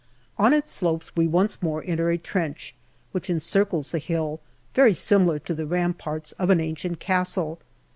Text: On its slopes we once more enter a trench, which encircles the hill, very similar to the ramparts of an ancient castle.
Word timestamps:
On 0.39 0.51
its 0.51 0.71
slopes 0.71 1.15
we 1.15 1.27
once 1.27 1.61
more 1.61 1.83
enter 1.85 2.09
a 2.09 2.17
trench, 2.17 2.73
which 3.11 3.29
encircles 3.29 3.89
the 3.91 3.99
hill, 3.99 4.39
very 4.73 4.95
similar 4.95 5.37
to 5.37 5.53
the 5.53 5.67
ramparts 5.67 6.31
of 6.39 6.49
an 6.49 6.59
ancient 6.59 6.99
castle. 6.99 7.59